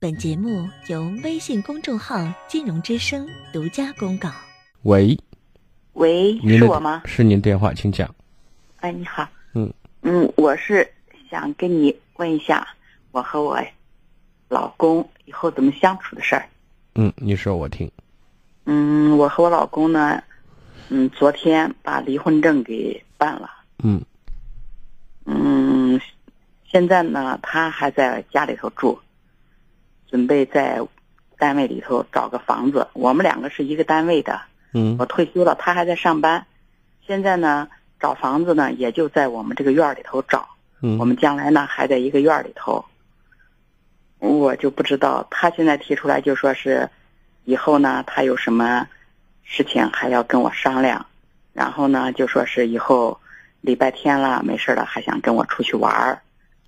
[0.00, 2.16] 本节目由微信公众号
[2.48, 4.30] “金融之声”独家公告。
[4.82, 5.18] 喂，
[5.92, 7.02] 喂，是我吗？
[7.04, 8.12] 是您电话，请讲。
[8.80, 9.28] 哎，你好。
[9.54, 10.90] 嗯嗯，我是
[11.30, 12.66] 想跟你问一下，
[13.10, 13.60] 我和我
[14.48, 16.48] 老公以后怎么相处的事儿。
[16.94, 17.90] 嗯，你说我听。
[18.64, 20.22] 嗯，我和我老公呢，
[20.88, 23.50] 嗯，昨天把离婚证给办了。
[23.82, 24.02] 嗯
[25.26, 25.69] 嗯，
[26.70, 29.00] 现在呢，他还在家里头住，
[30.08, 30.80] 准备在
[31.36, 32.86] 单位里头找个房子。
[32.92, 34.40] 我们两个是一个单位的，
[34.72, 36.46] 嗯我退休了，他还在上班。
[37.04, 40.48] 现在呢，找房子呢，也就在我们这个院儿里头找。
[40.80, 42.84] 嗯，我们将来呢，还在一个院儿里头。
[44.20, 46.88] 我就不知道，他现在提出来就说是，
[47.44, 48.86] 以后呢，他有什么
[49.42, 51.04] 事情还要跟我商量，
[51.52, 53.18] 然后呢，就说是以后
[53.60, 56.22] 礼拜天了没事了，还想跟我出去玩儿。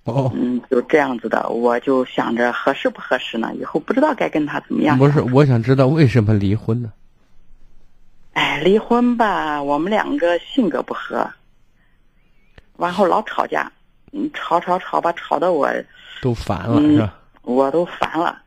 [0.05, 3.53] 哦，嗯，就这样子的，我就想着合适不合适呢？
[3.55, 4.97] 以后不知道该跟他怎么样。
[4.97, 6.91] 不是，我想知道为什么离婚呢？
[8.33, 11.29] 哎，离婚吧，我们两个性格不合，
[12.77, 13.71] 然后老吵架，
[14.11, 15.71] 嗯，吵吵吵吧，吵得我
[16.21, 17.19] 都烦了、嗯是吧？
[17.43, 18.41] 我都烦了。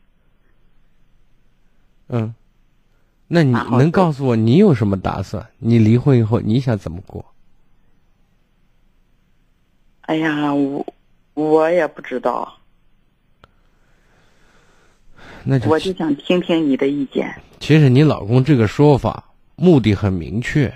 [2.09, 2.35] 嗯，
[3.29, 5.47] 那你能告诉我你有什么打算？
[5.59, 7.25] 你离婚以后你想怎么过？
[10.03, 10.87] 哎呀，我
[11.37, 12.51] 我也不知道，
[15.45, 17.31] 那就我就想听听你的意见。
[17.61, 19.23] 其实你老公这个说法
[19.55, 20.73] 目的很明确，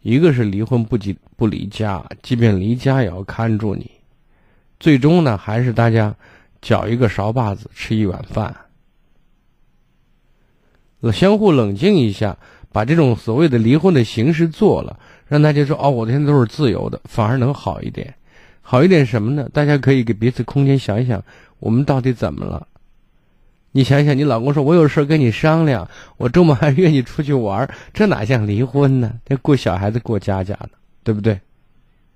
[0.00, 3.88] 一个是离婚不离不离家，即便离家也要看住你，
[4.80, 6.12] 最终呢还是大家
[6.60, 8.52] 搅一个勺把子吃一碗饭，
[11.12, 12.36] 相互冷静一下，
[12.72, 18.12] 把这种所谓的离婚的形式做了，让大家说哦，我现在都是自由的，反而能好一点。
[18.62, 19.48] 好一点什么呢？
[19.52, 21.22] 大家可以给彼此空间，想一想
[21.58, 22.66] 我们到底怎么了。
[23.72, 29.12] 你想想，你老公说我有事跟你商量，我周末还约你出去玩，这哪像离婚呢？
[29.24, 30.70] 这过小孩子过家家呢，
[31.02, 31.40] 对不对？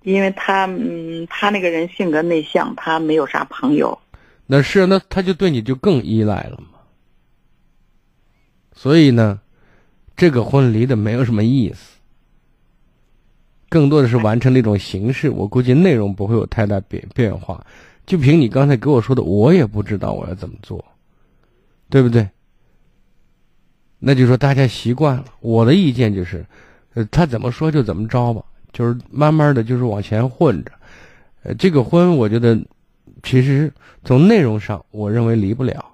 [0.02, 3.98] 因为他，嗯，他那个人性格内向，他没有啥朋友。
[4.46, 6.78] 那是那他就对你就更依赖了嘛。
[8.72, 9.40] 所以呢，
[10.16, 11.95] 这个婚离的没有什么意思，
[13.68, 15.30] 更多的是完成了一种形式。
[15.30, 17.64] 我估计内容不会有太大变变化。
[18.06, 20.84] 就凭你刚才给我说的，我也不知道我要怎么做，
[21.90, 22.28] 对不对？
[23.98, 25.24] 那就说大家习惯了。
[25.40, 26.46] 我的意见就是，
[26.94, 30.70] 呃，他怎么说就怎么着吧，就是慢慢的就是往前混着。
[31.42, 32.56] 呃，这个婚我觉得，
[33.24, 33.72] 其实
[34.04, 35.84] 从内容上，我认为离不了。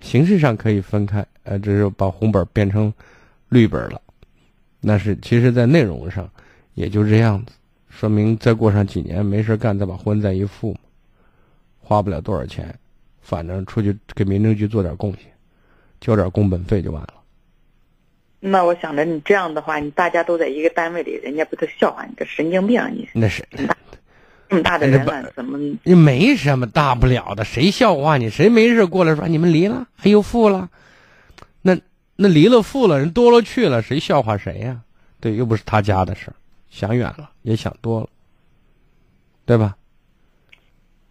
[0.00, 2.90] 形式上可以分开，呃，只是把红本变成
[3.48, 4.00] 绿本了。
[4.86, 6.28] 那是其实，在内容上
[6.74, 7.54] 也就这样子，
[7.88, 10.76] 说明再过上几年没事干，再把婚再一复，
[11.80, 12.74] 花不了多少钱，
[13.22, 15.22] 反正出去给民政局做点贡献，
[16.00, 17.14] 交点工本费就完了。
[18.40, 22.78] 那我想着你这样的话，你大家都在一个单位里，人家不都笑话你这神经病？
[22.78, 23.42] 啊你那是
[24.50, 25.58] 这么大的人了，怎么？
[25.82, 28.28] 你没什么大不了的，谁笑话你？
[28.28, 30.68] 谁没事过来说你们离了，哎呦复了？
[32.16, 34.80] 那离了复了，人多了去了，谁笑话谁呀、
[35.20, 36.34] 对，又不是他家的事儿，
[36.70, 38.08] 想远了，也想多了，
[39.44, 39.76] 对吧？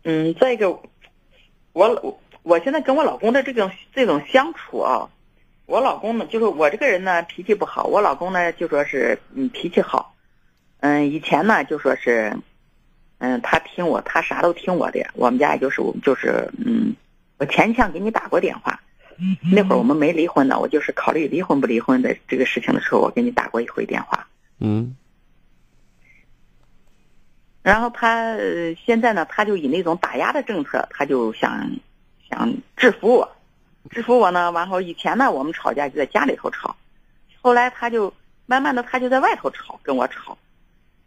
[0.03, 0.81] 嗯，再一个，我
[1.73, 5.09] 我我现在跟我老公的这种这种相处啊，
[5.65, 10.13] 我老公呢，就是我这个人呢脾气不好，我老公呢就说是嗯脾气好，
[10.79, 12.37] 嗯以前呢就说是，
[13.19, 16.93] 嗯他听我，他啥都听我的，我们家也就是我就是嗯，
[17.37, 18.79] 我前一天给你打过电话，
[19.51, 24.27] 那会儿我们没离婚呢，我就是考虑离婚不离婚的这个事情的时候，我给你打过一回电话，
[24.59, 24.95] 嗯
[27.61, 31.71] 然后他呃现在呢，他就以那种打压的政策，他就想
[32.29, 33.35] 想制服我，
[33.89, 34.51] 制服我呢。
[34.51, 36.75] 完后以前呢，我们吵架就在家里头吵，
[37.41, 38.13] 后来他就
[38.45, 40.37] 慢慢的他就在外头吵，跟我吵。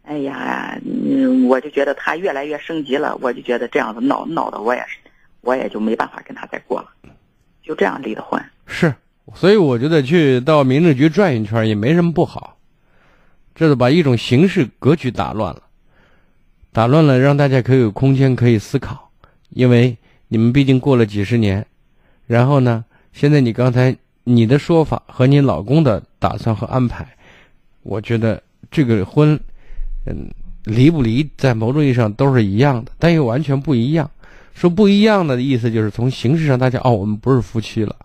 [0.01, 4.97] 哎呀，嗯，我就觉得他越来越升级了，我就觉得这样子闹闹的我也是，
[5.41, 6.89] 我也就没办法跟他再过了，
[7.67, 8.41] 就这样离的婚。
[8.65, 8.95] 是，
[9.35, 12.57] 所以我觉得去到民政局转一圈也没什么不好，
[13.53, 15.63] 这是把一种形式格局打乱了，
[16.71, 19.09] 打乱了，让大家可以有空间可以思考，
[19.49, 19.97] 因为
[20.29, 21.65] 你们毕竟过了几十年，
[22.25, 27.07] 然后呢，现在你刚才你的说法和你老公的打算和安排，
[27.83, 28.41] 我觉得
[28.71, 29.39] 这个婚，
[30.05, 30.29] 嗯，
[30.63, 34.09] 离不离在某种意义上都是一样的，但又完全不一样。
[34.57, 37.95] 说不一样的意思就是从形式上，大家哦，我们不是夫妻了，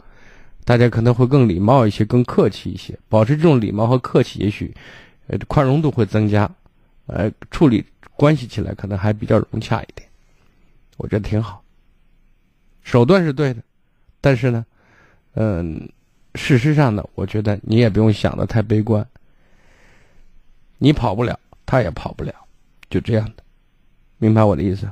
[0.66, 4.74] 大家可能会更礼貌一些，更客气一些，保持这种礼貌和客气，也许，
[5.28, 6.50] 呃，宽容度会增加，
[7.06, 7.82] 呃，处理
[8.16, 10.06] 关系起来可能还比较融洽一点。
[10.98, 11.64] 我觉得挺好。
[12.82, 13.62] 手段是对的，
[14.20, 14.66] 但是呢，
[15.32, 15.88] 嗯，
[16.34, 19.06] 事实上呢，我觉得你也不用想的太悲观。
[20.76, 22.34] 你跑不了，他也跑不了，
[22.90, 23.42] 就这样的，
[24.18, 24.86] 明白我的意思？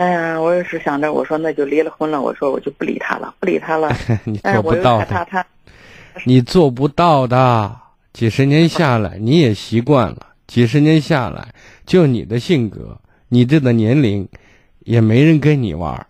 [0.00, 3.94] 哎呀，我也是想着，我说那就离了婚了，我说我就不理他了，不理他了。
[4.24, 5.46] 你做不到的，
[6.24, 7.76] 你做不到的。
[8.14, 10.28] 几十年下来，你也习惯了。
[10.46, 11.54] 几十年下来，
[11.84, 12.98] 就你的性格，
[13.28, 14.26] 你这个年龄，
[14.78, 16.06] 也没人跟你玩儿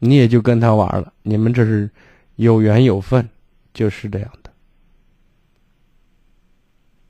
[0.00, 1.12] 你也就跟他玩儿了。
[1.22, 1.88] 你们这是
[2.34, 3.28] 有缘有份，
[3.72, 4.50] 就是这样的。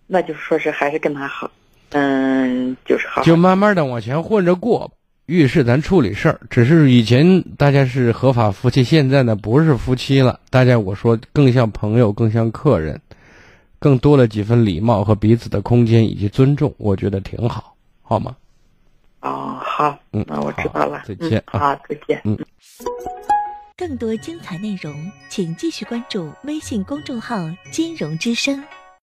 [0.06, 1.50] 那就是说是还是跟他好，
[1.92, 4.94] 嗯，就是好好就慢慢的往前混着过吧。
[5.28, 12.98] 遇事咱处理事儿，只是以前大家是合法夫妻，现在呢不是夫妻了，大家我说更像朋友，更像客人，
[13.78, 18.34] 更多了几分礼貌和彼此的空间以及尊重，我觉得挺好，好吗？
[19.20, 22.22] 哦，好，嗯那我知道了，再见嗯、好，再见。
[22.24, 22.38] 嗯
[23.76, 27.36] 更多精彩内容，请继续关注微信公众号
[27.70, 28.64] “金融之声”。